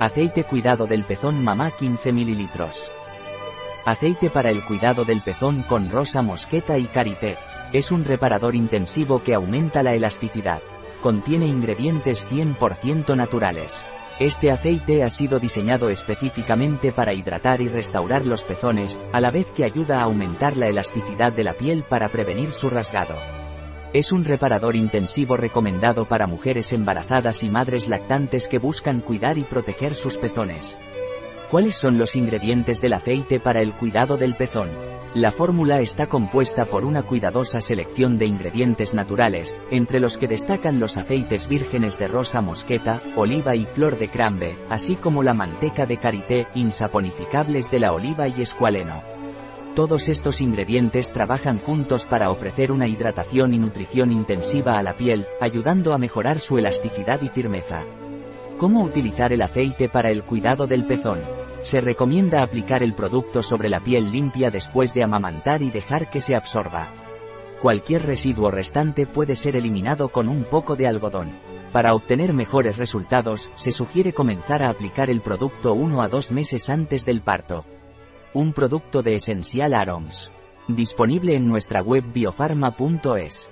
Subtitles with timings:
[0.00, 2.48] Aceite cuidado del pezón mamá 15 ml.
[3.84, 7.36] Aceite para el cuidado del pezón con rosa mosqueta y karité.
[7.72, 10.62] Es un reparador intensivo que aumenta la elasticidad.
[11.00, 13.84] Contiene ingredientes 100% naturales.
[14.20, 19.50] Este aceite ha sido diseñado específicamente para hidratar y restaurar los pezones, a la vez
[19.50, 23.16] que ayuda a aumentar la elasticidad de la piel para prevenir su rasgado.
[23.94, 29.44] Es un reparador intensivo recomendado para mujeres embarazadas y madres lactantes que buscan cuidar y
[29.44, 30.78] proteger sus pezones.
[31.50, 34.68] ¿Cuáles son los ingredientes del aceite para el cuidado del pezón?
[35.14, 40.80] La fórmula está compuesta por una cuidadosa selección de ingredientes naturales, entre los que destacan
[40.80, 45.86] los aceites vírgenes de rosa mosqueta, oliva y flor de crambe, así como la manteca
[45.86, 49.17] de karité, insaponificables de la oliva y escualeno.
[49.78, 55.24] Todos estos ingredientes trabajan juntos para ofrecer una hidratación y nutrición intensiva a la piel,
[55.40, 57.84] ayudando a mejorar su elasticidad y firmeza.
[58.56, 61.20] ¿Cómo utilizar el aceite para el cuidado del pezón?
[61.60, 66.20] Se recomienda aplicar el producto sobre la piel limpia después de amamantar y dejar que
[66.20, 66.92] se absorba.
[67.62, 71.38] Cualquier residuo restante puede ser eliminado con un poco de algodón.
[71.72, 76.68] Para obtener mejores resultados, se sugiere comenzar a aplicar el producto uno a dos meses
[76.68, 77.64] antes del parto.
[78.34, 80.30] Un producto de Essential Aroms.
[80.68, 83.50] Disponible en nuestra web biofarma.es.